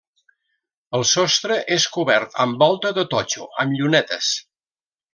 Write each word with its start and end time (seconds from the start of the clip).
El 0.99 1.05
sostre 1.09 1.59
és 1.77 1.85
cobert 1.97 2.35
amb 2.47 2.65
volta 2.65 2.95
de 2.99 3.07
totxo, 3.15 3.49
amb 3.67 3.81
llunetes. 3.81 4.35